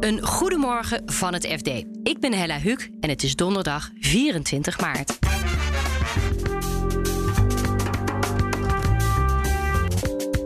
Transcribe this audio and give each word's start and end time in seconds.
Een 0.00 0.22
goedemorgen 0.22 1.02
van 1.06 1.32
het 1.32 1.46
FD. 1.46 1.66
Ik 2.02 2.16
ben 2.20 2.32
Hella 2.32 2.58
Huuk 2.58 2.90
en 3.00 3.08
het 3.08 3.22
is 3.22 3.36
donderdag 3.36 3.90
24 4.00 4.80
maart. 4.80 5.18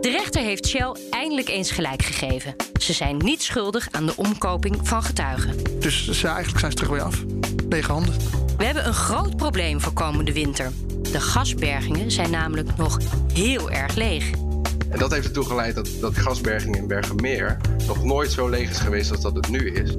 De 0.01 0.09
rechter 0.09 0.41
heeft 0.41 0.67
Shell 0.67 0.95
eindelijk 1.09 1.49
eens 1.49 1.71
gelijk 1.71 2.01
gegeven. 2.03 2.55
Ze 2.79 2.93
zijn 2.93 3.17
niet 3.17 3.41
schuldig 3.41 3.87
aan 3.91 4.05
de 4.05 4.15
omkoping 4.15 4.87
van 4.87 5.03
getuigen. 5.03 5.79
Dus 5.79 6.09
ze, 6.11 6.27
eigenlijk 6.27 6.59
zijn 6.59 6.71
ze 6.71 6.77
terug 6.77 6.91
weer 6.91 7.01
af. 7.01 7.23
Lege 7.69 7.91
handen. 7.91 8.15
We 8.57 8.65
hebben 8.65 8.87
een 8.87 8.93
groot 8.93 9.37
probleem 9.37 9.81
voor 9.81 9.93
komende 9.93 10.33
winter. 10.33 10.71
De 11.11 11.21
gasbergingen 11.21 12.11
zijn 12.11 12.31
namelijk 12.31 12.77
nog 12.77 12.99
heel 13.33 13.71
erg 13.71 13.95
leeg. 13.95 14.31
En 14.93 14.99
dat 14.99 15.11
heeft 15.11 15.25
ertoe 15.25 15.45
geleid 15.45 15.75
dat, 15.75 15.89
dat 15.99 16.17
gasberging 16.17 16.75
in 16.75 16.87
Bergenmeer 16.87 17.57
nog 17.87 18.03
nooit 18.03 18.31
zo 18.31 18.49
leeg 18.49 18.69
is 18.69 18.77
geweest 18.77 19.11
als 19.11 19.21
dat 19.21 19.35
het 19.35 19.49
nu 19.49 19.71
is. 19.71 19.95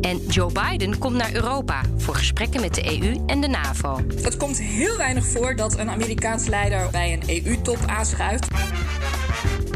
En 0.00 0.16
Joe 0.26 0.52
Biden 0.52 0.98
komt 0.98 1.16
naar 1.16 1.34
Europa 1.34 1.82
voor 1.96 2.14
gesprekken 2.14 2.60
met 2.60 2.74
de 2.74 3.00
EU 3.00 3.16
en 3.26 3.40
de 3.40 3.46
NAVO. 3.46 4.00
Het 4.22 4.36
komt 4.36 4.58
heel 4.58 4.96
weinig 4.96 5.26
voor 5.26 5.56
dat 5.56 5.78
een 5.78 5.90
Amerikaans 5.90 6.46
leider 6.46 6.88
bij 6.90 7.12
een 7.12 7.44
EU-top 7.46 7.78
aanschuift. 7.86 8.46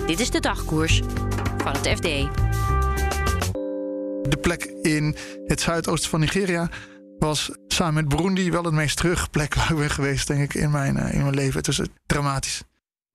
Dit 0.07 0.21
is 0.21 0.31
de 0.31 0.41
dagkoers 0.41 1.03
van 1.57 1.73
het 1.73 1.89
FD. 1.89 2.03
De 4.31 4.39
plek 4.41 4.65
in 4.83 5.17
het 5.47 5.61
zuidoosten 5.61 6.11
van 6.11 6.21
Nigeria 6.21 6.71
was 7.19 7.51
samen 7.69 7.95
met 7.95 8.09
Burundi 8.09 8.51
wel 8.51 8.65
het 8.65 8.75
meest 8.75 8.97
terug 8.97 9.31
plek 9.31 9.55
waar 9.55 9.71
ik 9.71 9.77
ben 9.77 9.91
geweest, 9.91 10.27
denk 10.27 10.41
ik, 10.41 10.55
in 10.55 10.71
mijn, 10.71 10.97
uh, 10.97 11.15
in 11.15 11.23
mijn 11.23 11.35
leven. 11.35 11.59
Het 11.59 11.69
is 11.69 11.81
dramatisch. 12.07 12.63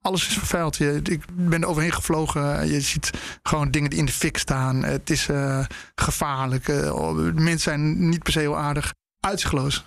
Alles 0.01 0.27
is 0.27 0.37
vervuild. 0.37 0.77
Je, 0.77 0.99
ik 1.03 1.25
ben 1.31 1.61
er 1.61 1.67
overheen 1.67 1.91
gevlogen. 1.91 2.67
Je 2.67 2.81
ziet 2.81 3.11
gewoon 3.43 3.71
dingen 3.71 3.89
die 3.89 3.99
in 3.99 4.05
de 4.05 4.11
fik 4.11 4.37
staan. 4.37 4.83
Het 4.83 5.09
is 5.09 5.27
uh, 5.27 5.65
gevaarlijk. 5.95 6.67
Uh, 6.67 7.11
mensen 7.33 7.59
zijn 7.59 8.09
niet 8.09 8.23
per 8.23 8.31
se 8.31 8.39
heel 8.39 8.57
aardig. 8.57 8.93
Uitzichtloos. 9.19 9.83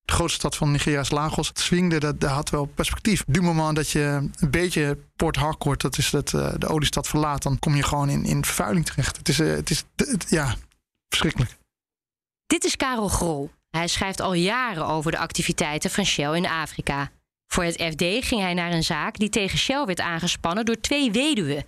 De 0.00 0.12
grootste 0.12 0.38
stad 0.38 0.56
van 0.56 0.70
Nigeria 0.70 1.00
is 1.00 1.10
Lagos. 1.10 1.48
Het 1.48 1.58
swingde, 1.58 1.98
dat, 1.98 2.20
dat 2.20 2.30
had 2.30 2.50
wel 2.50 2.64
perspectief. 2.64 3.24
Du 3.26 3.42
moment 3.42 3.76
dat 3.76 3.90
je 3.90 4.28
een 4.38 4.50
beetje 4.50 4.98
Port 5.16 5.36
Harcourt, 5.36 5.80
dat 5.80 5.98
is 5.98 6.10
dat, 6.10 6.32
uh, 6.32 6.52
de 6.58 6.68
oliestad, 6.68 7.08
verlaat... 7.08 7.42
dan 7.42 7.58
kom 7.58 7.76
je 7.76 7.82
gewoon 7.82 8.08
in, 8.08 8.24
in 8.24 8.44
vervuiling 8.44 8.86
terecht. 8.86 9.16
Het 9.16 9.28
is, 9.28 9.38
het 9.38 9.70
is 9.70 9.84
ja, 10.28 10.54
verschrikkelijk. 11.08 11.56
Dit 12.46 12.64
is 12.64 12.76
Karel 12.76 13.08
Grol. 13.08 13.50
Hij 13.70 13.88
schrijft 13.88 14.20
al 14.20 14.34
jaren 14.34 14.86
over 14.86 15.10
de 15.10 15.18
activiteiten 15.18 15.90
van 15.90 16.04
Shell 16.04 16.36
in 16.36 16.46
Afrika. 16.46 17.10
Voor 17.52 17.64
het 17.64 17.82
FD 17.82 18.26
ging 18.26 18.40
hij 18.40 18.54
naar 18.54 18.72
een 18.72 18.82
zaak 18.82 19.18
die 19.18 19.28
tegen 19.28 19.58
Shell 19.58 19.84
werd 19.84 20.00
aangespannen 20.00 20.64
door 20.64 20.80
twee 20.80 21.10
weduwen. 21.12 21.64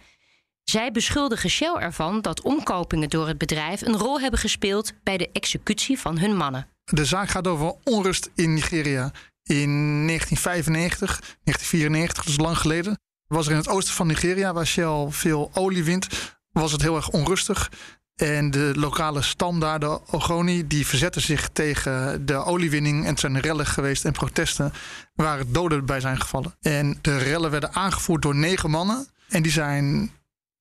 Zij 0.64 0.92
beschuldigen 0.92 1.50
Shell 1.50 1.74
ervan 1.74 2.20
dat 2.20 2.42
omkopingen 2.42 3.10
door 3.10 3.28
het 3.28 3.38
bedrijf 3.38 3.80
een 3.80 3.96
rol 3.96 4.20
hebben 4.20 4.40
gespeeld 4.40 4.92
bij 5.02 5.16
de 5.16 5.30
executie 5.32 5.98
van 5.98 6.18
hun 6.18 6.36
mannen. 6.36 6.68
De 6.84 7.04
zaak 7.04 7.28
gaat 7.28 7.46
over 7.46 7.74
onrust 7.84 8.30
in 8.34 8.54
Nigeria. 8.54 9.10
In 9.42 10.06
1995, 10.06 11.20
1994, 11.20 12.24
dus 12.24 12.36
lang 12.36 12.58
geleden, 12.58 12.98
was 13.26 13.46
er 13.46 13.52
in 13.52 13.58
het 13.58 13.68
oosten 13.68 13.94
van 13.94 14.06
Nigeria, 14.06 14.52
waar 14.52 14.66
Shell 14.66 15.06
veel 15.10 15.50
olie 15.54 15.84
wint, 15.84 16.36
was 16.52 16.72
het 16.72 16.82
heel 16.82 16.96
erg 16.96 17.08
onrustig. 17.08 17.70
En 18.16 18.50
de 18.50 18.72
lokale 18.74 19.22
stam 19.22 19.60
daar, 19.60 19.80
de 19.80 20.00
Ogoni, 20.10 20.66
die 20.66 20.86
verzetten 20.86 21.22
zich 21.22 21.48
tegen 21.48 22.26
de 22.26 22.34
oliewinning. 22.34 23.02
En 23.02 23.10
het 23.10 23.20
zijn 23.20 23.40
rellen 23.40 23.66
geweest 23.66 24.04
en 24.04 24.12
protesten 24.12 24.72
waar 25.14 25.42
doden 25.46 25.86
bij 25.86 26.00
zijn 26.00 26.20
gevallen. 26.20 26.54
En 26.60 26.98
de 27.00 27.18
rellen 27.18 27.50
werden 27.50 27.72
aangevoerd 27.72 28.22
door 28.22 28.34
negen 28.34 28.70
mannen. 28.70 29.06
En 29.28 29.42
die 29.42 29.52
zijn 29.52 30.10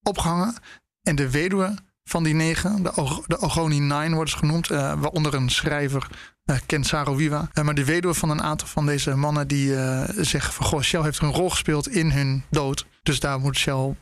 opgehangen. 0.02 0.54
En 1.02 1.16
de 1.16 1.30
weduwe 1.30 1.74
van 2.04 2.22
die 2.22 2.34
negen, 2.34 2.82
de, 2.82 3.38
Ogoni 3.40 3.80
Nine 3.80 4.14
worden 4.14 4.28
ze 4.28 4.36
genoemd, 4.36 4.70
uh, 4.70 4.78
waaronder 4.78 5.34
een 5.34 5.50
schrijver, 5.50 6.08
uh, 6.44 6.56
Ken 6.66 6.84
Sarowiwa. 6.84 7.48
Uh, 7.54 7.64
maar 7.64 7.74
de 7.74 7.84
weduwe 7.84 8.14
van 8.14 8.30
een 8.30 8.42
aantal 8.42 8.68
van 8.68 8.86
deze 8.86 9.14
mannen 9.16 9.48
die 9.48 9.74
zeggen 10.24 10.52
van... 10.52 10.66
Goh, 10.66 10.80
Shell 10.80 11.02
heeft 11.02 11.22
een 11.22 11.32
rol 11.32 11.50
gespeeld 11.50 11.88
in 11.88 12.10
hun 12.10 12.44
dood. 12.50 12.86
Dus 13.02 13.20
daar 13.20 13.40
moet 13.40 13.56
Shell 13.56 13.96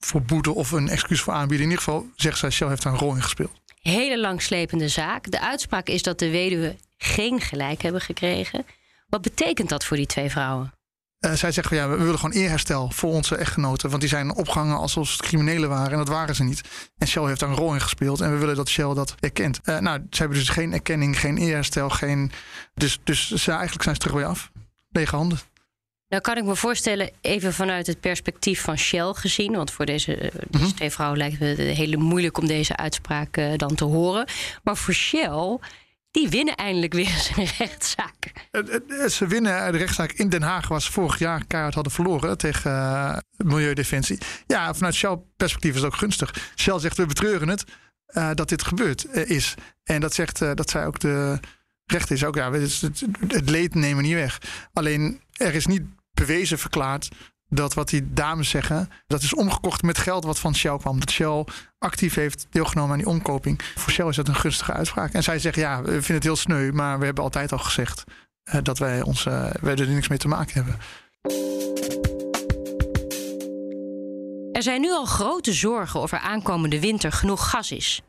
voor 0.00 0.22
boete 0.22 0.54
of 0.54 0.70
een 0.70 0.88
excuus 0.88 1.20
voor 1.20 1.32
aanbieden. 1.32 1.66
In 1.66 1.70
ieder 1.70 1.84
geval 1.84 2.06
zegt 2.14 2.38
zij, 2.38 2.50
Shell 2.50 2.68
heeft 2.68 2.82
daar 2.82 2.92
een 2.92 2.98
rol 2.98 3.14
in 3.14 3.22
gespeeld. 3.22 3.60
Hele 3.80 4.20
langslepende 4.20 4.88
zaak. 4.88 5.30
De 5.30 5.40
uitspraak 5.40 5.88
is 5.88 6.02
dat 6.02 6.18
de 6.18 6.30
weduwe 6.30 6.76
geen 6.96 7.40
gelijk 7.40 7.82
hebben 7.82 8.00
gekregen. 8.00 8.66
Wat 9.08 9.22
betekent 9.22 9.68
dat 9.68 9.84
voor 9.84 9.96
die 9.96 10.06
twee 10.06 10.30
vrouwen? 10.30 10.72
Uh, 11.20 11.32
zij 11.32 11.52
zeggen, 11.52 11.76
ja, 11.76 11.88
we 11.88 11.96
willen 11.96 12.18
gewoon 12.18 12.34
eerherstel 12.34 12.90
voor 12.90 13.12
onze 13.12 13.36
echtgenoten. 13.36 13.88
Want 13.88 14.00
die 14.00 14.10
zijn 14.10 14.34
opgehangen 14.34 14.76
alsof 14.76 15.08
ze 15.08 15.22
criminelen 15.22 15.68
waren. 15.68 15.90
En 15.90 15.98
dat 15.98 16.08
waren 16.08 16.34
ze 16.34 16.44
niet. 16.44 16.60
En 16.98 17.06
Shell 17.06 17.26
heeft 17.26 17.40
daar 17.40 17.48
een 17.48 17.56
rol 17.56 17.74
in 17.74 17.80
gespeeld. 17.80 18.20
En 18.20 18.32
we 18.32 18.38
willen 18.38 18.56
dat 18.56 18.68
Shell 18.68 18.94
dat 18.94 19.14
erkent. 19.20 19.60
Uh, 19.64 19.78
nou, 19.78 20.06
ze 20.10 20.18
hebben 20.18 20.38
dus 20.38 20.48
geen 20.48 20.72
erkenning, 20.72 21.20
geen 21.20 21.36
eerherstel. 21.36 21.90
Geen... 21.90 22.32
Dus, 22.74 23.00
dus 23.04 23.30
ze, 23.30 23.50
eigenlijk 23.50 23.82
zijn 23.82 23.94
ze 23.94 24.00
terug 24.00 24.16
weer 24.16 24.26
af. 24.26 24.50
Lege 24.88 25.16
handen. 25.16 25.38
Nou 26.10 26.22
kan 26.22 26.36
ik 26.36 26.44
me 26.44 26.56
voorstellen, 26.56 27.10
even 27.20 27.52
vanuit 27.52 27.86
het 27.86 28.00
perspectief 28.00 28.60
van 28.60 28.78
Shell 28.78 29.12
gezien... 29.12 29.52
want 29.52 29.70
voor 29.70 29.86
deze, 29.86 30.16
deze 30.16 30.32
mm 30.50 30.60
-hmm. 30.60 30.74
twee 30.74 30.90
vrouwen 30.90 31.18
lijkt 31.18 31.38
het 31.38 31.58
heel 31.58 31.98
moeilijk 31.98 32.38
om 32.38 32.46
deze 32.46 32.76
uitspraak 32.76 33.36
uh, 33.36 33.56
dan 33.56 33.74
te 33.74 33.84
horen. 33.84 34.26
Maar 34.62 34.76
voor 34.76 34.94
Shell, 34.94 35.58
die 36.10 36.28
winnen 36.28 36.54
eindelijk 36.54 36.92
weer 36.92 37.08
zijn 37.34 37.46
rechtszaak. 37.58 38.32
Ze 39.08 39.26
winnen 39.26 39.72
de 39.72 39.78
rechtszaak 39.78 40.12
in 40.12 40.28
Den 40.28 40.42
Haag... 40.42 40.68
waar 40.68 40.82
ze 40.82 40.92
vorig 40.92 41.18
jaar 41.18 41.46
keihard 41.46 41.74
hadden 41.74 41.92
verloren 41.92 42.38
tegen 42.38 42.70
uh, 42.70 43.16
Milieudefensie. 43.36 44.18
Ja, 44.46 44.74
vanuit 44.74 44.94
Shell-perspectief 44.94 45.74
is 45.74 45.82
het 45.82 45.92
ook 45.92 45.98
gunstig. 45.98 46.52
Shell 46.56 46.78
zegt, 46.78 46.96
we 46.96 47.06
betreuren 47.06 47.48
het 47.48 47.64
uh, 48.08 48.30
dat 48.34 48.48
dit 48.48 48.62
gebeurd 48.62 49.14
is. 49.14 49.54
En 49.84 50.00
dat 50.00 50.14
zegt 50.14 50.38
dat 50.38 50.70
zij 50.70 50.86
ook 50.86 50.98
de 50.98 51.38
recht 51.86 52.10
is. 52.10 52.24
Ook, 52.24 52.34
ja, 52.34 52.52
het, 52.52 52.82
het 53.28 53.50
leed 53.50 53.74
nemen 53.74 54.02
niet 54.02 54.14
weg. 54.14 54.38
Alleen, 54.72 55.20
er 55.32 55.54
is 55.54 55.66
niet 55.66 55.82
bewezen 56.12 56.58
verklaard 56.58 57.08
dat 57.50 57.74
wat 57.74 57.88
die 57.88 58.12
dames 58.12 58.48
zeggen, 58.48 58.88
dat 59.06 59.22
is 59.22 59.34
omgekocht 59.34 59.82
met 59.82 59.98
geld 59.98 60.24
wat 60.24 60.38
van 60.38 60.54
Shell 60.54 60.76
kwam. 60.76 61.00
Dat 61.00 61.10
Shell 61.10 61.44
actief 61.78 62.14
heeft 62.14 62.46
deelgenomen 62.50 62.92
aan 62.92 62.98
die 62.98 63.08
omkoping. 63.08 63.62
Voor 63.74 63.92
Shell 63.92 64.08
is 64.08 64.16
dat 64.16 64.28
een 64.28 64.34
gunstige 64.34 64.72
uitspraak. 64.72 65.12
En 65.12 65.22
zij 65.22 65.38
zeggen, 65.38 65.62
ja, 65.62 65.82
we 65.82 65.90
vinden 65.90 66.14
het 66.14 66.22
heel 66.22 66.36
sneu, 66.36 66.72
maar 66.72 66.98
we 66.98 67.04
hebben 67.04 67.24
altijd 67.24 67.52
al 67.52 67.58
gezegd 67.58 68.04
uh, 68.54 68.60
dat 68.62 68.78
wij, 68.78 69.02
ons, 69.02 69.26
uh, 69.26 69.50
wij 69.60 69.76
er 69.76 69.88
niks 69.88 70.08
mee 70.08 70.18
te 70.18 70.28
maken 70.28 70.54
hebben. 70.54 70.78
Er 74.52 74.62
zijn 74.62 74.80
nu 74.80 74.90
al 74.90 75.04
grote 75.04 75.52
zorgen 75.52 76.00
of 76.00 76.12
er 76.12 76.18
aankomende 76.18 76.80
winter 76.80 77.12
genoeg 77.12 77.50
gas 77.50 77.70
is. 77.70 78.02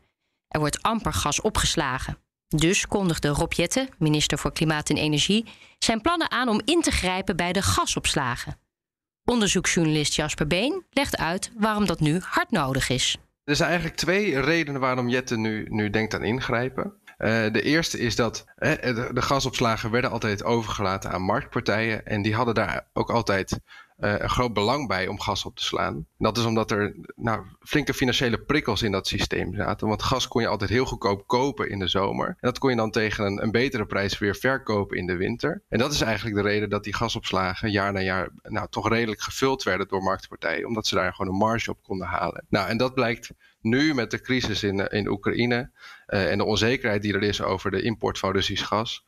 Er 0.48 0.60
wordt 0.60 0.82
amper 0.82 1.12
gas 1.12 1.40
opgeslagen. 1.40 2.16
Dus 2.56 2.86
kondigde 2.86 3.28
Rob 3.28 3.52
Jette, 3.52 3.88
minister 3.98 4.38
voor 4.38 4.52
Klimaat 4.52 4.90
en 4.90 4.96
Energie, 4.96 5.44
zijn 5.78 6.00
plannen 6.00 6.30
aan 6.30 6.48
om 6.48 6.60
in 6.64 6.80
te 6.80 6.90
grijpen 6.90 7.36
bij 7.36 7.52
de 7.52 7.62
gasopslagen. 7.62 8.58
Onderzoeksjournalist 9.24 10.14
Jasper 10.14 10.46
Been 10.46 10.84
legt 10.90 11.16
uit 11.16 11.50
waarom 11.56 11.86
dat 11.86 12.00
nu 12.00 12.20
hard 12.24 12.50
nodig 12.50 12.88
is. 12.88 13.16
Er 13.44 13.56
zijn 13.56 13.68
eigenlijk 13.68 13.98
twee 13.98 14.40
redenen 14.40 14.80
waarom 14.80 15.08
Jette 15.08 15.36
nu, 15.36 15.66
nu 15.68 15.90
denkt 15.90 16.14
aan 16.14 16.24
ingrijpen. 16.24 16.92
Uh, 17.18 17.28
de 17.52 17.62
eerste 17.62 17.98
is 17.98 18.16
dat 18.16 18.44
uh, 18.58 18.70
de, 18.70 19.10
de 19.12 19.22
gasopslagen 19.22 19.90
werden 19.90 20.10
altijd 20.10 20.44
overgelaten 20.44 21.10
aan 21.10 21.22
marktpartijen. 21.22 22.06
En 22.06 22.22
die 22.22 22.34
hadden 22.34 22.54
daar 22.54 22.88
ook 22.92 23.10
altijd 23.10 23.58
een 24.02 24.30
groot 24.30 24.52
belang 24.52 24.88
bij 24.88 25.06
om 25.06 25.20
gas 25.20 25.44
op 25.44 25.56
te 25.56 25.64
slaan. 25.64 26.06
Dat 26.18 26.36
is 26.38 26.44
omdat 26.44 26.70
er 26.70 26.94
nou, 27.16 27.46
flinke 27.60 27.94
financiële 27.94 28.38
prikkels 28.38 28.82
in 28.82 28.92
dat 28.92 29.06
systeem 29.06 29.54
zaten. 29.54 29.88
Want 29.88 30.02
gas 30.02 30.28
kon 30.28 30.42
je 30.42 30.48
altijd 30.48 30.70
heel 30.70 30.84
goedkoop 30.84 31.26
kopen 31.26 31.70
in 31.70 31.78
de 31.78 31.88
zomer. 31.88 32.26
En 32.26 32.36
dat 32.40 32.58
kon 32.58 32.70
je 32.70 32.76
dan 32.76 32.90
tegen 32.90 33.24
een, 33.24 33.42
een 33.42 33.50
betere 33.50 33.86
prijs 33.86 34.18
weer 34.18 34.36
verkopen 34.36 34.96
in 34.96 35.06
de 35.06 35.16
winter. 35.16 35.62
En 35.68 35.78
dat 35.78 35.92
is 35.92 36.00
eigenlijk 36.00 36.36
de 36.36 36.42
reden 36.42 36.70
dat 36.70 36.84
die 36.84 36.94
gasopslagen 36.94 37.70
jaar 37.70 37.92
na 37.92 38.00
jaar 38.00 38.28
nou, 38.42 38.66
toch 38.70 38.88
redelijk 38.88 39.20
gevuld 39.20 39.62
werden 39.62 39.88
door 39.88 40.02
marktpartijen. 40.02 40.66
Omdat 40.66 40.86
ze 40.86 40.94
daar 40.94 41.14
gewoon 41.14 41.32
een 41.32 41.38
marge 41.38 41.70
op 41.70 41.82
konden 41.82 42.06
halen. 42.06 42.44
Nou, 42.48 42.68
en 42.68 42.76
dat 42.76 42.94
blijkt 42.94 43.30
nu 43.60 43.94
met 43.94 44.10
de 44.10 44.20
crisis 44.20 44.62
in, 44.62 44.78
in 44.78 45.08
Oekraïne 45.08 45.70
uh, 46.06 46.30
en 46.30 46.38
de 46.38 46.44
onzekerheid 46.44 47.02
die 47.02 47.14
er 47.14 47.22
is 47.22 47.42
over 47.42 47.70
de 47.70 47.82
import 47.82 48.18
van 48.18 48.32
Russisch 48.32 48.66
gas, 48.66 49.06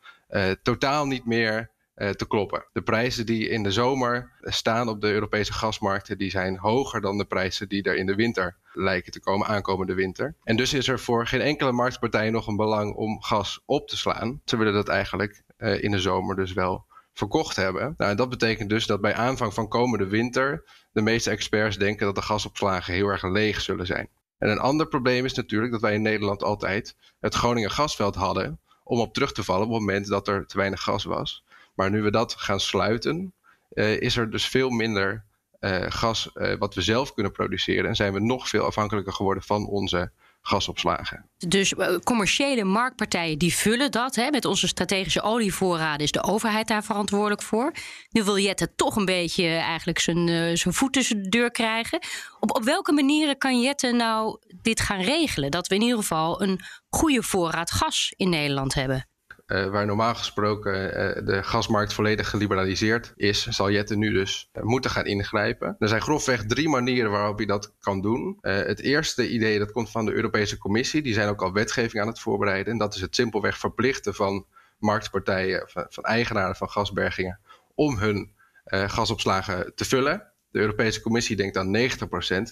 totaal 0.63 1.05
niet 1.05 1.25
meer 1.25 1.73
te 1.95 2.25
kloppen. 2.27 2.65
De 2.73 2.81
prijzen 2.81 3.25
die 3.25 3.49
in 3.49 3.63
de 3.63 3.71
zomer 3.71 4.31
staan 4.41 4.89
op 4.89 5.01
de 5.01 5.11
Europese 5.11 5.53
gasmarkten, 5.53 6.17
die 6.17 6.29
zijn 6.29 6.57
hoger 6.57 7.01
dan 7.01 7.17
de 7.17 7.25
prijzen 7.25 7.69
die 7.69 7.83
er 7.83 7.95
in 7.95 8.05
de 8.05 8.15
winter 8.15 8.55
lijken 8.73 9.11
te 9.11 9.19
komen, 9.19 9.47
aankomende 9.47 9.93
winter. 9.93 10.35
En 10.43 10.55
dus 10.55 10.73
is 10.73 10.87
er 10.87 10.99
voor 10.99 11.27
geen 11.27 11.41
enkele 11.41 11.71
marktpartij 11.71 12.29
nog 12.29 12.47
een 12.47 12.55
belang 12.55 12.95
om 12.95 13.21
gas 13.21 13.61
op 13.65 13.87
te 13.87 13.97
slaan. 13.97 14.41
Ze 14.45 14.57
willen 14.57 14.73
dat 14.73 14.87
eigenlijk 14.87 15.43
in 15.57 15.91
de 15.91 15.99
zomer 15.99 16.35
dus 16.35 16.53
wel 16.53 16.85
verkocht 17.13 17.55
hebben. 17.55 17.93
Nou, 17.97 18.15
dat 18.15 18.29
betekent 18.29 18.69
dus 18.69 18.85
dat 18.85 19.01
bij 19.01 19.13
aanvang 19.13 19.53
van 19.53 19.67
komende 19.67 20.07
winter 20.07 20.63
de 20.91 21.01
meeste 21.01 21.29
experts 21.29 21.77
denken 21.77 22.05
dat 22.05 22.15
de 22.15 22.21
gasopslagen 22.21 22.93
heel 22.93 23.07
erg 23.07 23.23
leeg 23.23 23.61
zullen 23.61 23.85
zijn. 23.85 24.09
En 24.37 24.49
een 24.49 24.59
ander 24.59 24.87
probleem 24.87 25.25
is 25.25 25.33
natuurlijk 25.33 25.71
dat 25.71 25.81
wij 25.81 25.93
in 25.93 26.01
Nederland 26.01 26.43
altijd 26.43 26.95
het 27.19 27.35
Groningen 27.35 27.71
gasveld 27.71 28.15
hadden 28.15 28.59
om 28.83 28.99
op 28.99 29.13
terug 29.13 29.31
te 29.31 29.43
vallen 29.43 29.67
op 29.67 29.71
het 29.71 29.79
moment 29.79 30.07
dat 30.07 30.27
er 30.27 30.45
te 30.45 30.57
weinig 30.57 30.81
gas 30.81 31.03
was. 31.03 31.43
Maar 31.75 31.89
nu 31.89 32.01
we 32.01 32.11
dat 32.11 32.35
gaan 32.37 32.59
sluiten, 32.59 33.33
uh, 33.73 34.01
is 34.01 34.17
er 34.17 34.31
dus 34.31 34.47
veel 34.47 34.69
minder 34.69 35.25
uh, 35.59 35.85
gas 35.89 36.29
uh, 36.33 36.53
wat 36.57 36.75
we 36.75 36.81
zelf 36.81 37.13
kunnen 37.13 37.31
produceren 37.31 37.85
en 37.85 37.95
zijn 37.95 38.13
we 38.13 38.19
nog 38.19 38.49
veel 38.49 38.65
afhankelijker 38.65 39.13
geworden 39.13 39.43
van 39.43 39.67
onze 39.67 40.11
gasopslagen. 40.41 41.29
Dus 41.47 41.73
commerciële 42.03 42.63
marktpartijen 42.63 43.37
die 43.37 43.53
vullen 43.53 43.91
dat. 43.91 44.15
Hè. 44.15 44.29
Met 44.29 44.45
onze 44.45 44.67
strategische 44.67 45.21
olievoorraden 45.21 46.03
is 46.05 46.11
de 46.11 46.23
overheid 46.23 46.67
daar 46.67 46.83
verantwoordelijk 46.83 47.41
voor. 47.41 47.73
Nu 48.09 48.23
wil 48.23 48.37
Jette 48.37 48.75
toch 48.75 48.95
een 48.95 49.05
beetje 49.05 49.47
eigenlijk 49.47 49.99
zijn, 49.99 50.57
zijn 50.57 50.73
voet 50.73 50.93
tussen 50.93 51.23
de 51.23 51.29
deur 51.29 51.51
krijgen. 51.51 51.99
Op, 52.39 52.55
op 52.55 52.63
welke 52.63 52.91
manieren 52.91 53.37
kan 53.37 53.61
Jette 53.61 53.91
nou 53.91 54.39
dit 54.61 54.79
gaan 54.79 55.01
regelen? 55.01 55.51
Dat 55.51 55.67
we 55.67 55.75
in 55.75 55.81
ieder 55.81 55.97
geval 55.97 56.41
een 56.41 56.59
goede 56.89 57.23
voorraad 57.23 57.71
gas 57.71 58.13
in 58.15 58.29
Nederland 58.29 58.73
hebben. 58.73 59.07
Uh, 59.47 59.65
waar 59.65 59.85
normaal 59.85 60.15
gesproken 60.15 60.73
uh, 60.73 61.25
de 61.25 61.43
gasmarkt 61.43 61.93
volledig 61.93 62.29
geliberaliseerd 62.29 63.13
is, 63.15 63.47
zal 63.47 63.71
Jette 63.71 63.95
nu 63.95 64.11
dus 64.11 64.49
uh, 64.53 64.63
moeten 64.63 64.91
gaan 64.91 65.05
ingrijpen. 65.05 65.75
Er 65.79 65.87
zijn 65.87 66.01
grofweg 66.01 66.45
drie 66.45 66.69
manieren 66.69 67.11
waarop 67.11 67.39
je 67.39 67.45
dat 67.45 67.73
kan 67.79 68.01
doen. 68.01 68.37
het 68.41 68.79
eerste 68.79 69.29
idee 69.29 69.59
dat 69.59 69.71
komt 69.71 69.91
van 69.91 70.05
de 70.05 70.13
Europese 70.13 70.57
Commissie. 70.57 71.01
Die 71.01 71.13
zijn 71.13 71.29
ook 71.29 71.41
al 71.41 71.53
wetgeving 71.53 72.01
aan 72.01 72.07
het 72.07 72.19
voorbereiden. 72.19 72.73
En 72.73 72.79
dat 72.79 72.95
is 72.95 73.01
het 73.01 73.15
simpelweg 73.15 73.57
verplichten 73.57 74.13
van 74.13 74.45
marktpartijen, 74.79 75.63
van, 75.67 75.85
van 75.89 76.03
eigenaren 76.03 76.55
van 76.55 76.69
gasbergingen, 76.69 77.39
om 77.75 77.97
hun 77.97 78.31
gasopslagen 78.65 79.75
te 79.75 79.85
vullen. 79.85 80.31
De 80.51 80.59
Europese 80.59 81.01
Commissie 81.01 81.35
denkt 81.35 81.57
aan 81.57 81.77
90%. 81.77 81.81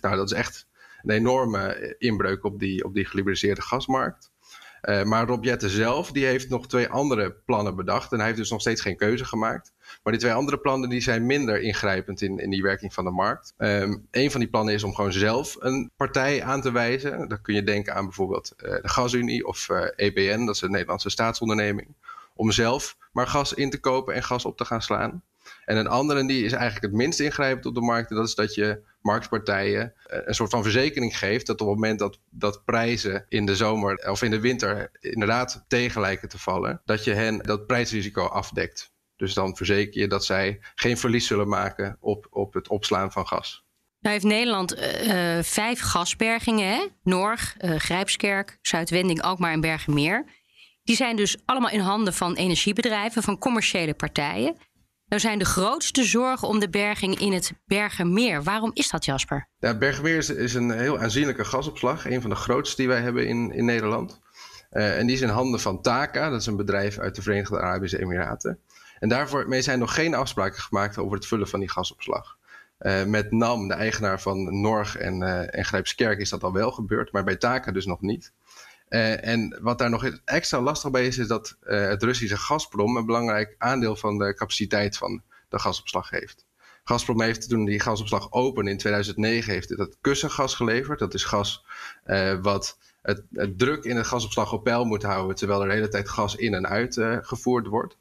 Nou, 0.01 0.15
dat 0.15 0.31
is 0.31 0.37
echt 0.37 0.67
een 1.03 1.09
enorme 1.09 1.95
inbreuk 1.97 2.43
op 2.43 2.59
die, 2.59 2.83
op 2.83 2.93
die 2.93 3.05
geliberaliseerde 3.05 3.61
gasmarkt. 3.61 4.32
Uh, 4.89 5.03
maar 5.03 5.27
Rob 5.27 5.45
zelf, 5.57 6.11
die 6.11 6.25
heeft 6.25 6.49
nog 6.49 6.67
twee 6.67 6.87
andere 6.87 7.35
plannen 7.45 7.75
bedacht. 7.75 8.11
En 8.11 8.17
hij 8.17 8.25
heeft 8.25 8.37
dus 8.39 8.49
nog 8.49 8.61
steeds 8.61 8.81
geen 8.81 8.97
keuze 8.97 9.25
gemaakt. 9.25 9.71
Maar 10.03 10.13
die 10.13 10.21
twee 10.21 10.33
andere 10.33 10.57
plannen 10.57 10.89
die 10.89 11.01
zijn 11.01 11.25
minder 11.25 11.61
ingrijpend 11.61 12.21
in, 12.21 12.39
in 12.39 12.49
die 12.49 12.61
werking 12.61 12.93
van 12.93 13.03
de 13.03 13.11
markt. 13.11 13.53
Um, 13.57 14.07
een 14.11 14.31
van 14.31 14.39
die 14.39 14.49
plannen 14.49 14.73
is 14.73 14.83
om 14.83 14.95
gewoon 14.95 15.13
zelf 15.13 15.55
een 15.59 15.91
partij 15.95 16.43
aan 16.43 16.61
te 16.61 16.71
wijzen. 16.71 17.27
Dan 17.27 17.41
kun 17.41 17.55
je 17.55 17.63
denken 17.63 17.95
aan 17.95 18.05
bijvoorbeeld 18.05 18.53
uh, 18.57 18.71
de 18.71 18.89
Gasunie 18.89 19.47
of 19.47 19.69
uh, 19.69 19.87
EBN, 19.95 20.45
dat 20.45 20.55
is 20.55 20.61
een 20.61 20.71
Nederlandse 20.71 21.09
staatsonderneming. 21.09 21.87
Om 22.35 22.51
zelf 22.51 22.97
maar 23.11 23.27
gas 23.27 23.53
in 23.53 23.69
te 23.69 23.79
kopen 23.79 24.13
en 24.13 24.23
gas 24.23 24.45
op 24.45 24.57
te 24.57 24.65
gaan 24.65 24.81
slaan. 24.81 25.23
En 25.65 25.77
een 25.77 25.87
andere 25.87 26.25
die 26.25 26.43
is 26.43 26.51
eigenlijk 26.51 26.83
het 26.83 26.93
minst 26.93 27.19
ingrijpend 27.19 27.65
op 27.65 27.75
de 27.75 27.81
markt. 27.81 28.09
En 28.09 28.15
dat 28.15 28.27
is 28.27 28.35
dat 28.35 28.55
je 28.55 28.79
marktpartijen 29.03 29.93
eh, 30.05 30.19
een 30.23 30.33
soort 30.33 30.49
van 30.49 30.63
verzekering 30.63 31.17
geeft. 31.17 31.47
Dat 31.47 31.61
op 31.61 31.67
het 31.67 31.75
moment 31.75 31.99
dat, 31.99 32.19
dat 32.29 32.65
prijzen 32.65 33.25
in 33.29 33.45
de 33.45 33.55
zomer 33.55 34.09
of 34.09 34.21
in 34.21 34.31
de 34.31 34.39
winter 34.39 34.89
inderdaad 34.99 35.65
tegen 35.67 36.01
lijken 36.01 36.29
te 36.29 36.39
vallen. 36.39 36.81
Dat 36.85 37.03
je 37.03 37.13
hen 37.13 37.37
dat 37.37 37.67
prijsrisico 37.67 38.25
afdekt. 38.25 38.91
Dus 39.15 39.33
dan 39.33 39.55
verzeker 39.55 40.01
je 40.01 40.07
dat 40.07 40.25
zij 40.25 40.59
geen 40.75 40.97
verlies 40.97 41.27
zullen 41.27 41.47
maken 41.47 41.97
op, 41.99 42.27
op 42.29 42.53
het 42.53 42.67
opslaan 42.67 43.11
van 43.11 43.27
gas. 43.27 43.65
Nou 43.99 44.15
heeft 44.15 44.27
Nederland 44.27 44.77
uh, 44.77 45.39
vijf 45.41 45.79
gasbergingen, 45.79 46.67
hè? 46.67 46.87
Norg, 47.03 47.55
Grijpskerk, 47.57 48.57
Zuidwending, 48.61 49.21
Alkmaar 49.21 49.51
en 49.51 49.61
Bergenmeer. 49.61 50.25
Die 50.83 50.95
zijn 50.95 51.15
dus 51.15 51.37
allemaal 51.45 51.69
in 51.69 51.79
handen 51.79 52.13
van 52.13 52.35
energiebedrijven, 52.35 53.23
van 53.23 53.37
commerciële 53.37 53.93
partijen. 53.93 54.57
Nou 55.07 55.21
zijn 55.21 55.39
de 55.39 55.45
grootste 55.45 56.03
zorgen 56.03 56.47
om 56.47 56.59
de 56.59 56.69
berging 56.69 57.19
in 57.19 57.33
het 57.33 57.53
Bergermeer. 57.65 58.43
Waarom 58.43 58.71
is 58.73 58.89
dat, 58.89 59.05
Jasper? 59.05 59.47
Ja, 59.59 59.77
Bergermeer 59.77 60.37
is, 60.37 60.53
een 60.53 60.71
heel 60.71 60.99
aanzienlijke 60.99 61.45
gasopslag. 61.45 62.05
Een 62.05 62.21
van 62.21 62.29
de 62.29 62.35
grootste 62.35 62.75
die 62.75 62.87
wij 62.87 63.01
hebben 63.01 63.27
in, 63.27 63.51
in 63.51 63.65
Nederland. 63.65 64.19
Uh, 64.71 64.97
en 64.99 65.05
die 65.05 65.15
is 65.15 65.21
in 65.21 65.29
handen 65.29 65.59
van 65.59 65.81
TACA. 65.81 66.29
Dat 66.29 66.39
is 66.39 66.45
een 66.45 66.55
bedrijf 66.55 66.99
uit 66.99 67.15
de 67.15 67.21
Verenigde 67.21 67.59
Arabische 67.59 68.01
Emiraten. 68.01 68.59
En 68.99 69.09
daarvoor 69.09 69.55
zijn 69.59 69.79
nog 69.79 69.93
geen 69.93 70.13
afspraken 70.13 70.61
gemaakt 70.61 70.97
over 70.97 71.15
het 71.15 71.25
vullen 71.25 71.47
van 71.47 71.59
die 71.59 71.69
gasopslag. 71.69 72.37
Uh, 72.79 73.03
met 73.03 73.31
NAM, 73.31 73.67
de 73.67 73.73
eigenaar 73.73 74.21
van 74.21 74.61
Norg 74.61 74.97
en, 74.97 75.21
uh, 75.21 75.57
en 75.57 75.65
Grijpskerk, 75.65 76.19
is 76.19 76.29
dat 76.29 76.43
al 76.43 76.53
wel 76.53 76.71
gebeurd, 76.71 77.11
maar 77.11 77.23
bij 77.23 77.35
TACA 77.35 77.71
dus 77.71 77.85
nog 77.85 78.01
niet. 78.01 78.31
Uh, 78.93 79.27
en 79.27 79.59
wat 79.61 79.77
daar 79.77 79.89
nog 79.89 80.05
extra 80.25 80.61
lastig 80.61 80.91
bij 80.91 81.05
is, 81.05 81.17
is 81.17 81.27
dat 81.27 81.57
uh, 81.63 81.87
het 81.87 82.03
Russische 82.03 82.37
Gazprom 82.37 82.97
een 82.97 83.05
belangrijk 83.05 83.55
aandeel 83.57 83.95
van 83.95 84.17
de 84.17 84.33
capaciteit 84.33 84.97
van 84.97 85.21
de 85.49 85.59
gasopslag 85.59 86.09
heeft. 86.09 86.45
Gazprom 86.83 87.21
heeft 87.21 87.49
toen 87.49 87.65
die 87.65 87.79
gasopslag 87.79 88.31
open 88.31 88.67
in 88.67 88.77
2009 88.77 89.53
heeft 89.53 89.69
het 89.69 89.97
kussengas 90.01 90.55
geleverd. 90.55 90.99
Dat 90.99 91.13
is 91.13 91.23
gas 91.23 91.65
uh, 92.05 92.41
wat 92.41 92.77
het, 93.01 93.23
het, 93.31 93.59
druk 93.59 93.83
in 93.83 93.95
de 93.95 94.03
gasopslag 94.03 94.53
op 94.53 94.63
peil 94.63 94.85
moet 94.85 95.03
houden, 95.03 95.35
terwijl 95.35 95.61
er 95.61 95.67
de 95.67 95.73
hele 95.73 95.87
tijd 95.87 96.09
gas 96.09 96.35
in 96.35 96.53
en 96.53 96.67
uit 96.67 96.97
gevoerd 97.21 97.67
wordt. 97.67 97.97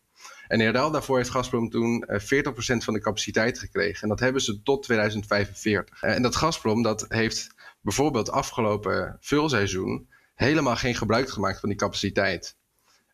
En 0.48 0.60
in 0.60 0.72
ruil 0.72 0.90
daarvoor 0.90 1.16
heeft 1.16 1.30
Gazprom 1.30 1.70
toen 1.70 2.04
40% 2.08 2.14
van 2.56 2.94
de 2.94 3.00
capaciteit 3.00 3.58
gekregen. 3.58 4.02
En 4.02 4.08
dat 4.08 4.20
hebben 4.20 4.42
ze 4.42 4.62
tot 4.62 4.82
2045. 4.82 6.02
en 6.02 6.22
dat 6.22 6.36
Gazprom 6.36 6.82
dat 6.82 7.04
heeft 7.08 7.54
bijvoorbeeld 7.80 8.30
afgelopen 8.30 9.16
vulseizoen 9.20 10.08
helemaal 10.42 10.76
geen 10.76 10.94
gebruik 10.94 11.28
gemaakt 11.28 11.60
van 11.60 11.68
die 11.68 11.78
capaciteit. 11.78 12.56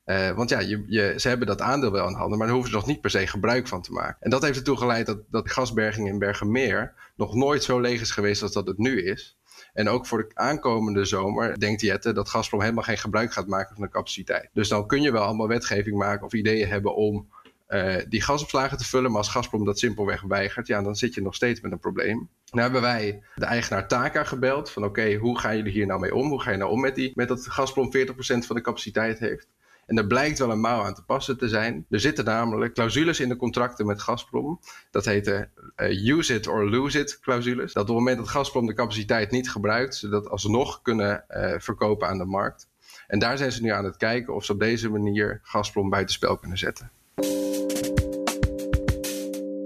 Uh, 0.07 0.31
want 0.31 0.51
ja, 0.51 0.59
je, 0.59 0.85
je, 0.87 1.15
ze 1.17 1.29
hebben 1.29 1.47
dat 1.47 1.61
aandeel 1.61 1.93
wel 1.93 2.09
in 2.09 2.15
handen, 2.15 2.39
maar 2.39 2.47
daar 2.47 2.57
hoeven 2.57 2.73
ze 2.73 2.79
nog 2.79 2.87
niet 2.87 3.01
per 3.01 3.11
se 3.11 3.27
gebruik 3.27 3.69
van 3.69 3.83
te 3.83 3.93
maken. 3.93 4.17
En 4.21 4.31
dat 4.31 4.43
heeft 4.43 4.59
ertoe 4.59 4.77
geleid 4.77 5.07
dat, 5.07 5.19
dat 5.31 5.51
gasberging 5.51 6.09
in 6.09 6.19
Bergenmeer 6.19 6.95
nog 7.17 7.35
nooit 7.35 7.63
zo 7.63 7.81
leeg 7.81 8.01
is 8.01 8.11
geweest 8.11 8.43
als 8.43 8.53
dat 8.53 8.67
het 8.67 8.79
nu 8.79 9.03
is. 9.03 9.39
En 9.73 9.89
ook 9.89 10.07
voor 10.07 10.19
de 10.19 10.31
aankomende 10.35 11.05
zomer 11.05 11.59
denkt 11.61 11.81
Jette 11.81 12.13
dat 12.13 12.29
Gazprom 12.29 12.61
helemaal 12.61 12.85
geen 12.85 12.99
gebruik 12.99 13.33
gaat 13.33 13.47
maken 13.47 13.75
van 13.75 13.85
de 13.85 13.91
capaciteit. 13.91 14.49
Dus 14.53 14.69
dan 14.69 14.87
kun 14.87 15.03
je 15.03 15.13
wel 15.13 15.23
allemaal 15.23 15.49
wetgeving 15.49 15.97
maken 15.97 16.27
of 16.27 16.33
ideeën 16.33 16.69
hebben 16.69 16.95
om 16.95 17.29
uh, 17.69 17.97
die 18.09 18.23
gasopslagen 18.23 18.79
te 18.79 18.85
vullen. 18.85 19.11
Maar 19.11 19.19
als 19.19 19.29
Gazprom 19.29 19.65
dat 19.65 19.79
simpelweg 19.79 20.23
weigert, 20.23 20.67
ja, 20.67 20.83
dan 20.83 20.97
zit 20.97 21.15
je 21.15 21.23
nog 21.23 21.35
steeds 21.35 21.61
met 21.61 21.73
een 21.73 21.79
probleem. 21.79 22.29
Nou 22.51 22.63
hebben 22.63 22.81
wij 22.81 23.23
de 23.35 23.45
eigenaar 23.45 23.89
Taka 23.89 24.25
gebeld. 24.25 24.71
Van 24.71 24.85
oké, 24.85 25.01
okay, 25.01 25.17
hoe 25.17 25.39
gaan 25.39 25.57
jullie 25.57 25.73
hier 25.73 25.87
nou 25.87 26.01
mee 26.01 26.15
om? 26.15 26.29
Hoe 26.29 26.43
ga 26.43 26.51
je 26.51 26.57
nou 26.57 26.71
om 26.71 26.81
met, 26.81 26.95
die, 26.95 27.13
met 27.15 27.29
dat 27.29 27.47
Gazprom 27.47 27.91
40% 27.97 28.11
van 28.19 28.57
de 28.57 28.63
capaciteit 28.63 29.19
heeft? 29.19 29.49
En 29.89 29.97
er 29.97 30.07
blijkt 30.07 30.39
wel 30.39 30.51
een 30.51 30.61
mouw 30.61 30.83
aan 30.83 30.95
te 30.95 31.05
passen 31.05 31.39
te 31.39 31.49
zijn. 31.49 31.87
Er 31.91 32.01
zitten 32.01 32.25
namelijk 32.25 32.75
clausules 32.75 33.21
in 33.21 33.29
de 33.29 33.37
contracten 33.37 33.87
met 33.87 34.03
Gazprom. 34.03 34.61
Dat 34.91 35.05
heet 35.05 35.27
uh, 35.27 36.09
use 36.17 36.35
it 36.35 36.47
or 36.47 36.71
lose 36.71 36.99
it 36.99 37.21
clausules. 37.21 37.73
Dat 37.73 37.83
op 37.83 37.89
het 37.89 37.97
moment 37.97 38.19
dat 38.19 38.29
Gazprom 38.29 38.67
de 38.67 38.75
capaciteit 38.75 39.31
niet 39.31 39.51
gebruikt, 39.51 39.97
ze 39.97 40.09
dat 40.09 40.29
alsnog 40.29 40.83
kunnen 40.83 41.25
uh, 41.29 41.55
verkopen 41.59 42.09
aan 42.09 42.19
de 42.19 42.25
markt. 42.25 42.69
En 43.07 43.19
daar 43.19 43.39
zijn 43.39 43.53
ze 43.53 43.63
nu 43.63 43.71
aan 43.71 43.85
het 43.85 43.97
kijken 43.97 44.35
of 44.35 44.45
ze 44.45 44.53
op 44.53 44.61
deze 44.61 44.91
manier 44.91 45.41
Gazprom 45.43 45.91
buitenspel 45.91 46.37
kunnen 46.37 46.59
zetten. 46.59 46.91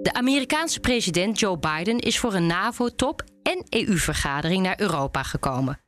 De 0.03 0.13
Amerikaanse 0.13 0.81
president 0.81 1.39
Joe 1.39 1.59
Biden 1.59 1.99
is 1.99 2.19
voor 2.19 2.35
een 2.35 2.47
NAVO-top 2.47 3.25
en 3.43 3.65
EU-vergadering 3.69 4.63
naar 4.63 4.81
Europa 4.81 5.23
gekomen. 5.23 5.81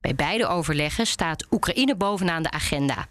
Bij 0.00 0.14
beide 0.14 0.46
overleggen 0.46 1.06
staat 1.06 1.46
Oekraïne 1.50 1.96
bovenaan 1.96 2.42
de 2.42 2.50
agenda. 2.50 3.08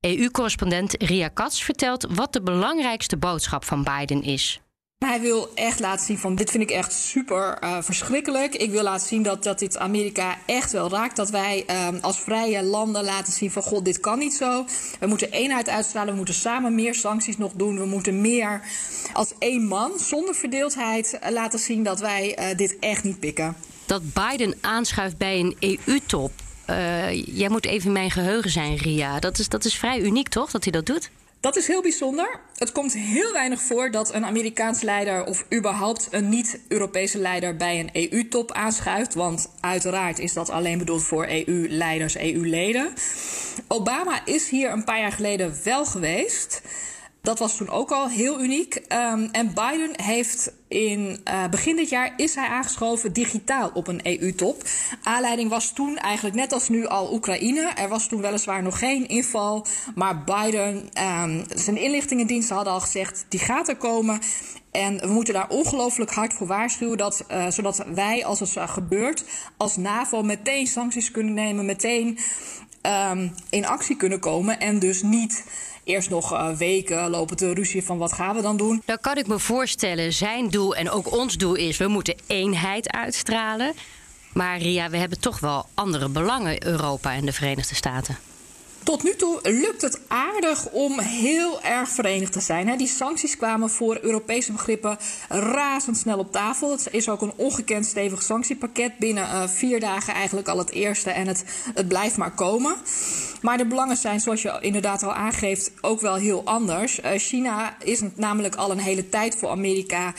EU-correspondent 0.00 1.02
Ria 1.02 1.28
Katz 1.28 1.62
vertelt 1.62 2.06
wat 2.14 2.32
de 2.32 2.42
belangrijkste 2.42 3.16
boodschap 3.16 3.64
van 3.64 3.84
Biden 3.84 4.22
is. 4.22 4.60
Hij 5.04 5.20
wil 5.20 5.50
echt 5.54 5.80
laten 5.80 6.06
zien 6.06 6.18
van 6.18 6.34
dit 6.34 6.50
vind 6.50 6.62
ik 6.62 6.70
echt 6.70 6.92
super 6.92 7.58
uh, 7.64 7.76
verschrikkelijk. 7.80 8.54
Ik 8.54 8.70
wil 8.70 8.82
laten 8.82 9.06
zien 9.06 9.22
dat, 9.22 9.42
dat 9.42 9.58
dit 9.58 9.78
Amerika 9.78 10.38
echt 10.46 10.72
wel 10.72 10.90
raakt. 10.90 11.16
Dat 11.16 11.30
wij 11.30 11.64
um, 11.88 11.98
als 12.00 12.20
vrije 12.20 12.62
landen 12.62 13.04
laten 13.04 13.32
zien 13.32 13.50
van 13.50 13.62
god, 13.62 13.84
dit 13.84 14.00
kan 14.00 14.18
niet 14.18 14.34
zo. 14.34 14.64
We 15.00 15.06
moeten 15.06 15.30
eenheid 15.30 15.68
uitstralen. 15.68 16.10
We 16.10 16.16
moeten 16.16 16.34
samen 16.34 16.74
meer 16.74 16.94
sancties 16.94 17.36
nog 17.36 17.52
doen. 17.54 17.78
We 17.78 17.86
moeten 17.86 18.20
meer 18.20 18.60
als 19.12 19.32
één 19.38 19.66
man 19.66 19.98
zonder 19.98 20.34
verdeeldheid 20.34 21.18
uh, 21.22 21.30
laten 21.30 21.58
zien 21.58 21.82
dat 21.82 22.00
wij 22.00 22.38
uh, 22.38 22.56
dit 22.56 22.78
echt 22.78 23.04
niet 23.04 23.20
pikken. 23.20 23.56
Dat 23.86 24.02
Biden 24.12 24.54
aanschuift 24.60 25.16
bij 25.16 25.40
een 25.40 25.56
EU-top. 25.60 26.32
jij 27.24 27.48
moet 27.48 27.66
even 27.66 27.92
mijn 27.92 28.10
geheugen 28.10 28.50
zijn, 28.50 28.76
Ria. 28.76 29.20
Dat 29.20 29.38
is, 29.38 29.48
dat 29.48 29.64
is 29.64 29.78
vrij 29.78 30.00
uniek, 30.00 30.28
toch, 30.28 30.50
dat 30.50 30.62
hij 30.62 30.72
dat 30.72 30.86
doet? 30.86 31.10
Dat 31.42 31.56
is 31.56 31.66
heel 31.66 31.82
bijzonder. 31.82 32.40
Het 32.56 32.72
komt 32.72 32.92
heel 32.92 33.32
weinig 33.32 33.62
voor 33.62 33.90
dat 33.90 34.14
een 34.14 34.24
Amerikaans 34.24 34.82
leider 34.82 35.24
of 35.24 35.44
überhaupt 35.54 36.08
een 36.10 36.28
niet-Europese 36.28 37.18
leider 37.18 37.56
bij 37.56 37.80
een 37.80 38.10
EU-top 38.10 38.52
aanschuift. 38.52 39.14
Want 39.14 39.50
uiteraard 39.60 40.18
is 40.18 40.32
dat 40.32 40.50
alleen 40.50 40.78
bedoeld 40.78 41.04
voor 41.04 41.26
EU-leiders, 41.26 42.16
EU-leden. 42.16 42.92
Obama 43.68 44.26
is 44.26 44.48
hier 44.48 44.70
een 44.70 44.84
paar 44.84 45.00
jaar 45.00 45.12
geleden 45.12 45.54
wel 45.64 45.84
geweest. 45.84 46.62
Dat 47.22 47.38
was 47.38 47.56
toen 47.56 47.68
ook 47.68 47.90
al 47.90 48.08
heel 48.08 48.40
uniek. 48.40 48.74
Um, 48.74 49.28
en 49.32 49.54
Biden 49.54 50.02
heeft 50.02 50.52
in 50.68 51.20
uh, 51.28 51.48
begin 51.48 51.76
dit 51.76 51.88
jaar 51.88 52.12
is 52.16 52.34
hij 52.34 52.48
aangeschoven 52.48 53.12
digitaal 53.12 53.70
op 53.74 53.88
een 53.88 54.00
EU-top. 54.02 54.62
Aanleiding 55.02 55.50
was 55.50 55.72
toen 55.72 55.96
eigenlijk 55.96 56.36
net 56.36 56.52
als 56.52 56.68
nu 56.68 56.86
al 56.86 57.12
Oekraïne. 57.12 57.60
Er 57.60 57.88
was 57.88 58.08
toen 58.08 58.20
weliswaar 58.20 58.62
nog 58.62 58.78
geen 58.78 59.08
inval. 59.08 59.66
Maar 59.94 60.24
Biden, 60.24 60.90
um, 61.02 61.44
zijn 61.54 61.76
inlichtingendiensten 61.76 62.56
hadden 62.56 62.72
al 62.72 62.80
gezegd, 62.80 63.26
die 63.28 63.40
gaat 63.40 63.68
er 63.68 63.76
komen. 63.76 64.20
En 64.70 64.98
we 64.98 65.12
moeten 65.12 65.34
daar 65.34 65.48
ongelooflijk 65.48 66.10
hard 66.10 66.34
voor 66.34 66.46
waarschuwen, 66.46 66.98
dat, 66.98 67.24
uh, 67.30 67.46
zodat 67.48 67.84
wij, 67.94 68.24
als 68.24 68.40
het 68.40 68.56
gebeurt, 68.56 69.24
als 69.56 69.76
NAVO 69.76 70.22
meteen 70.22 70.66
sancties 70.66 71.10
kunnen 71.10 71.34
nemen, 71.34 71.64
meteen 71.64 72.18
um, 72.82 73.34
in 73.50 73.66
actie 73.66 73.96
kunnen 73.96 74.20
komen 74.20 74.60
en 74.60 74.78
dus 74.78 75.02
niet 75.02 75.44
eerst 75.84 76.10
nog 76.10 76.32
uh, 76.32 76.48
weken 76.48 77.10
lopen 77.10 77.36
te 77.36 77.54
ruzie 77.54 77.84
van 77.84 77.98
wat 77.98 78.12
gaan 78.12 78.36
we 78.36 78.42
dan 78.42 78.56
doen. 78.56 78.82
Dan 78.84 78.98
kan 79.00 79.16
ik 79.16 79.26
me 79.26 79.38
voorstellen, 79.38 80.12
zijn 80.12 80.48
doel 80.48 80.74
en 80.74 80.90
ook 80.90 81.12
ons 81.12 81.36
doel 81.36 81.54
is... 81.54 81.76
we 81.76 81.88
moeten 81.88 82.14
eenheid 82.26 82.92
uitstralen. 82.92 83.72
Maar 84.32 84.58
Ria, 84.58 84.90
we 84.90 84.96
hebben 84.96 85.20
toch 85.20 85.40
wel 85.40 85.66
andere 85.74 86.08
belangen, 86.08 86.66
Europa 86.66 87.12
en 87.12 87.24
de 87.24 87.32
Verenigde 87.32 87.74
Staten. 87.74 88.16
Tot 88.84 89.02
nu 89.02 89.16
toe 89.16 89.38
lukt 89.42 89.82
het 89.82 90.00
aardig 90.08 90.68
om 90.70 91.00
heel 91.00 91.62
erg 91.62 91.88
verenigd 91.88 92.32
te 92.32 92.40
zijn. 92.40 92.78
Die 92.78 92.86
sancties 92.86 93.36
kwamen 93.36 93.70
voor 93.70 93.98
Europese 94.02 94.52
begrippen 94.52 94.98
razendsnel 95.28 96.18
op 96.18 96.32
tafel. 96.32 96.70
Het 96.70 96.88
is 96.90 97.08
ook 97.08 97.22
een 97.22 97.32
ongekend 97.36 97.86
stevig 97.86 98.22
sanctiepakket. 98.22 98.98
Binnen 98.98 99.24
uh, 99.24 99.48
vier 99.48 99.80
dagen 99.80 100.14
eigenlijk 100.14 100.48
al 100.48 100.58
het 100.58 100.70
eerste 100.70 101.10
en 101.10 101.26
het, 101.26 101.44
het 101.74 101.88
blijft 101.88 102.16
maar 102.16 102.34
komen. 102.34 102.74
Maar 103.40 103.58
de 103.58 103.66
belangen 103.66 103.96
zijn, 103.96 104.20
zoals 104.20 104.42
je 104.42 104.58
inderdaad 104.60 105.02
al 105.02 105.14
aangeeft, 105.14 105.72
ook 105.80 106.00
wel 106.00 106.14
heel 106.14 106.42
anders. 106.44 107.00
Uh, 107.00 107.10
China 107.16 107.76
is 107.84 108.00
namelijk 108.14 108.54
al 108.54 108.70
een 108.70 108.78
hele 108.78 109.08
tijd 109.08 109.36
voor 109.36 109.50
Amerika 109.50 110.12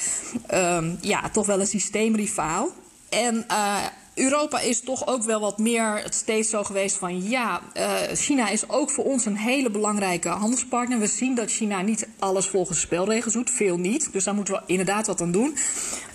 um, 0.54 0.98
ja, 1.02 1.30
toch 1.30 1.46
wel 1.46 1.60
een 1.60 1.68
systeemrivaal. 1.68 2.70
En 3.10 3.46
uh, 3.52 3.78
Europa 4.16 4.60
is 4.60 4.80
toch 4.80 5.08
ook 5.08 5.24
wel 5.24 5.40
wat 5.40 5.58
meer 5.58 6.06
steeds 6.10 6.50
zo 6.50 6.64
geweest 6.64 6.98
van 6.98 7.30
ja, 7.30 7.62
uh, 7.78 7.94
China 8.14 8.50
is 8.50 8.70
ook 8.70 8.90
voor 8.90 9.04
ons 9.04 9.26
een 9.26 9.38
hele 9.38 9.70
belangrijke 9.70 10.30
handelspartner. 10.30 11.00
We 11.00 11.08
zien 11.08 11.36
dat 11.36 11.52
China 11.52 11.82
niet 11.82 12.08
alles 12.20 12.48
volgens 12.48 12.80
spelregels 12.80 13.34
doet, 13.34 13.50
veel 13.50 13.78
niet. 13.78 14.10
Dus 14.12 14.24
daar 14.24 14.36
moeten 14.36 14.54
we 14.54 14.62
inderdaad 14.66 15.08
wat 15.08 15.22
aan 15.22 15.32
doen. 15.32 15.56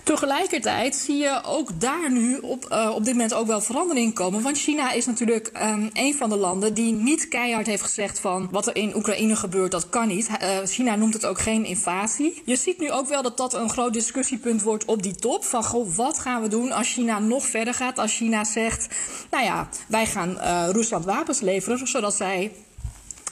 Tegelijkertijd 0.08 0.96
zie 0.96 1.16
je 1.16 1.40
ook 1.44 1.80
daar 1.80 2.10
nu 2.10 2.38
op, 2.38 2.66
uh, 2.72 2.90
op 2.94 3.04
dit 3.04 3.12
moment 3.12 3.34
ook 3.34 3.46
wel 3.46 3.60
verandering 3.60 4.14
komen. 4.14 4.42
Want 4.42 4.58
China 4.58 4.92
is 4.92 5.06
natuurlijk 5.06 5.50
um, 5.62 5.90
een 5.92 6.14
van 6.14 6.28
de 6.28 6.36
landen 6.36 6.74
die 6.74 6.92
niet 6.92 7.28
keihard 7.28 7.66
heeft 7.66 7.82
gezegd 7.82 8.20
van 8.20 8.48
wat 8.50 8.66
er 8.66 8.76
in 8.76 8.96
Oekraïne 8.96 9.36
gebeurt, 9.36 9.70
dat 9.70 9.88
kan 9.88 10.08
niet. 10.08 10.28
Uh, 10.28 10.58
China 10.64 10.96
noemt 10.96 11.14
het 11.14 11.26
ook 11.26 11.40
geen 11.40 11.64
invasie. 11.64 12.42
Je 12.44 12.56
ziet 12.56 12.78
nu 12.78 12.90
ook 12.90 13.08
wel 13.08 13.22
dat 13.22 13.36
dat 13.36 13.54
een 13.54 13.70
groot 13.70 13.92
discussiepunt 13.92 14.62
wordt 14.62 14.84
op 14.84 15.02
die 15.02 15.14
top. 15.14 15.44
Van 15.44 15.64
goh, 15.64 15.96
wat 15.96 16.18
gaan 16.18 16.42
we 16.42 16.48
doen 16.48 16.72
als 16.72 16.92
China 16.92 17.18
nog 17.18 17.46
verder 17.46 17.74
gaat? 17.74 17.98
Als 17.98 18.16
China 18.16 18.44
zegt, 18.44 18.94
nou 19.30 19.44
ja, 19.44 19.68
wij 19.88 20.06
gaan 20.06 20.30
uh, 20.30 20.68
Rusland 20.72 21.04
wapens 21.04 21.40
leveren, 21.40 21.88
zodat 21.88 22.14
zij 22.14 22.52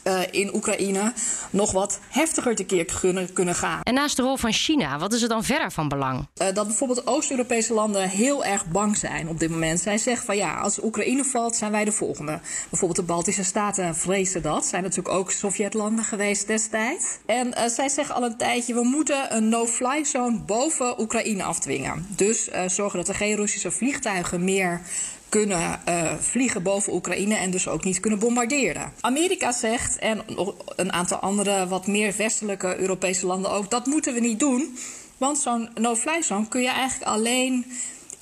uh, 0.07 0.21
in 0.31 0.55
Oekraïne 0.55 1.13
nog 1.51 1.73
wat 1.73 1.99
heftiger 2.09 2.55
tekeer 2.55 2.85
kunnen, 3.01 3.33
kunnen 3.33 3.55
gaan. 3.55 3.81
En 3.83 3.95
naast 3.95 4.17
de 4.17 4.23
rol 4.23 4.37
van 4.37 4.53
China, 4.53 4.99
wat 4.99 5.13
is 5.13 5.23
er 5.23 5.29
dan 5.29 5.45
verder 5.45 5.73
van 5.73 5.89
belang? 5.89 6.27
Uh, 6.43 6.47
dat 6.55 6.67
bijvoorbeeld 6.67 7.07
Oost-Europese 7.07 7.75
landen 7.75 8.09
heel 8.09 8.45
erg 8.45 8.67
bang 8.67 8.97
zijn 8.97 9.29
op 9.29 9.39
dit 9.39 9.51
moment. 9.51 9.81
Zij 9.81 9.99
zeggen 9.99 10.27
van 10.27 10.37
ja, 10.37 10.55
als 10.55 10.83
Oekraïne 10.83 11.25
valt, 11.25 11.57
zijn 11.57 11.73
wij 11.73 11.85
de 11.85 11.93
volgende. 11.93 12.41
Bijvoorbeeld 12.71 13.01
de 13.01 13.13
Baltische 13.13 13.45
Staten 13.45 13.97
vrezen 13.97 14.43
dat. 14.43 14.67
Zijn 14.67 14.83
natuurlijk 14.83 15.15
ook 15.15 15.31
Sovjetlanden 15.31 16.05
geweest 16.05 16.47
destijds. 16.47 17.05
En 17.27 17.47
uh, 17.47 17.67
zij 17.67 17.89
zeggen 17.89 18.15
al 18.15 18.25
een 18.25 18.37
tijdje, 18.37 18.75
we 18.75 18.85
moeten 18.85 19.37
een 19.37 19.49
no-fly 19.49 20.05
zone 20.05 20.39
boven 20.39 21.01
Oekraïne 21.01 21.43
afdwingen. 21.43 22.07
Dus 22.09 22.49
zorgen 22.67 22.99
dat 22.99 23.09
er 23.09 23.15
geen 23.15 23.37
Russische 23.37 23.71
vliegtuigen 23.71 24.45
meer 24.45 24.81
kunnen 25.37 25.81
uh, 25.89 26.13
vliegen 26.19 26.63
boven 26.63 26.93
Oekraïne 26.93 27.35
en 27.35 27.51
dus 27.51 27.69
ook 27.69 27.85
niet 27.85 28.01
kunnen 28.01 28.19
bombarderen. 28.19 28.93
Amerika 29.01 29.53
zegt, 29.53 29.99
en 29.99 30.23
een 30.77 30.93
aantal 30.93 31.19
andere 31.19 31.69
wat 31.69 31.87
meer 31.87 32.15
westelijke 32.17 32.79
Europese 32.79 33.27
landen 33.27 33.51
ook, 33.51 33.71
dat 33.71 33.87
moeten 33.87 34.15
we 34.15 34.21
niet 34.21 34.39
doen. 34.41 34.79
Want 35.19 35.39
zo'n 35.39 35.69
no-fly 35.75 36.23
zone 36.23 36.49
kun 36.49 36.63
je 36.63 36.69
eigenlijk 36.69 37.11
alleen 37.11 37.65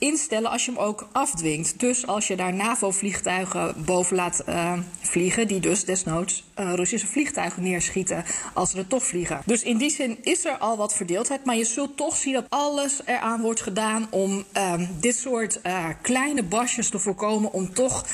instellen 0.05 0.51
als 0.51 0.65
je 0.65 0.71
hem 0.71 0.81
ook 0.81 1.09
afdwingt. 1.13 1.81
Dus 1.81 2.07
als 2.07 2.27
je 2.27 2.37
daar 2.37 2.55
NAVO-vliegtuigen 2.55 3.85
boven 3.85 4.17
laat 4.17 4.43
uh, 4.49 4.73
vliegen, 5.01 5.49
die 5.49 5.61
dus 5.61 5.85
desnoods 5.85 6.45
uh, 6.59 6.73
Russische 6.75 7.07
vliegtuigen 7.07 7.63
neerschieten 7.63 8.25
als 8.55 8.71
ze 8.71 8.79
er 8.79 8.87
toch 8.87 9.05
vliegen. 9.05 9.43
Dus 9.47 9.63
in 9.63 9.77
die 9.77 9.91
zin 9.91 10.19
is 10.23 10.45
er 10.45 10.59
al 10.59 10.77
wat 10.77 10.95
verdeeldheid, 10.95 11.45
maar 11.45 11.57
je 11.57 11.65
zult 11.65 11.97
toch 11.97 12.17
zien 12.17 12.33
dat 12.33 12.47
alles 12.49 13.01
eraan 13.05 13.41
wordt 13.41 13.61
gedaan 13.61 14.07
om 14.11 14.45
uh, 14.57 14.73
dit 15.01 15.17
soort 15.17 15.61
uh, 15.67 15.87
kleine 16.03 16.43
basjes 16.43 16.89
te 16.89 16.99
voorkomen, 16.99 17.53
om 17.53 17.75
toch 17.75 18.05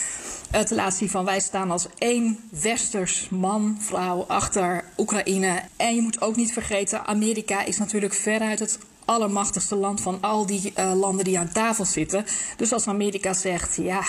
te 0.67 0.75
laten 0.75 0.99
zien 0.99 1.11
van 1.11 1.25
wij 1.25 1.41
staan 1.41 1.71
als 1.71 1.87
één 1.99 2.39
westers 2.51 3.29
man, 3.29 3.77
vrouw 3.81 4.25
achter 4.29 4.85
Oekraïne. 4.99 5.63
En 5.77 5.95
je 5.95 6.01
moet 6.01 6.21
ook 6.21 6.37
niet 6.37 6.53
vergeten, 6.53 7.07
Amerika 7.07 7.65
is 7.65 7.79
natuurlijk 7.79 8.15
veruit 8.15 8.59
het 8.59 8.79
allermachtigste 9.11 9.75
land 9.75 10.01
van 10.01 10.19
al 10.21 10.47
die 10.47 10.73
uh, 10.79 10.93
landen 10.95 11.25
die 11.25 11.39
aan 11.39 11.53
tafel 11.53 11.85
zitten. 11.85 12.25
Dus 12.57 12.73
als 12.73 12.87
Amerika 12.87 13.33
zegt, 13.33 13.77
ja, 13.77 14.03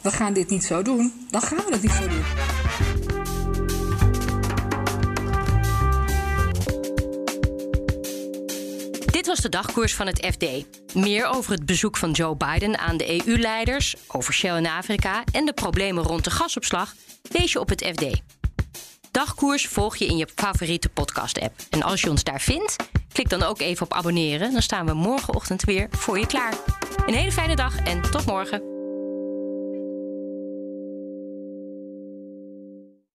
we 0.00 0.10
gaan 0.10 0.32
dit 0.32 0.50
niet 0.50 0.64
zo 0.64 0.82
doen, 0.82 1.26
dan 1.30 1.40
gaan 1.40 1.64
we 1.66 1.72
het 1.72 1.82
niet 1.82 1.92
zo 1.92 2.08
doen. 2.08 2.24
Dit 9.10 9.26
was 9.26 9.38
de 9.38 9.48
dagkoers 9.48 9.94
van 9.94 10.06
het 10.06 10.26
FD. 10.26 10.44
Meer 10.94 11.26
over 11.26 11.52
het 11.52 11.66
bezoek 11.66 11.96
van 11.96 12.10
Joe 12.10 12.36
Biden 12.36 12.78
aan 12.78 12.96
de 12.96 13.26
EU-leiders, 13.26 13.96
over 14.06 14.34
Shell 14.34 14.56
in 14.56 14.66
Afrika 14.66 15.24
en 15.32 15.44
de 15.44 15.52
problemen 15.52 16.04
rond 16.04 16.24
de 16.24 16.30
gasopslag 16.30 16.94
lees 17.22 17.52
je 17.52 17.60
op 17.60 17.68
het 17.68 17.84
FD. 17.84 18.20
Dagkoers 19.10 19.66
volg 19.66 19.96
je 19.96 20.06
in 20.06 20.16
je 20.16 20.28
favoriete 20.34 20.88
podcast-app. 20.88 21.54
En 21.70 21.82
als 21.82 22.00
je 22.00 22.10
ons 22.10 22.24
daar 22.24 22.40
vindt, 22.40 22.76
klik 23.12 23.28
dan 23.28 23.42
ook 23.42 23.60
even 23.60 23.86
op 23.86 23.92
abonneren. 23.92 24.52
Dan 24.52 24.62
staan 24.62 24.86
we 24.86 24.94
morgenochtend 24.94 25.64
weer 25.64 25.88
voor 25.90 26.18
je 26.18 26.26
klaar. 26.26 26.54
Een 27.06 27.14
hele 27.14 27.32
fijne 27.32 27.56
dag 27.56 27.78
en 27.78 28.02
tot 28.10 28.26
morgen. 28.26 28.77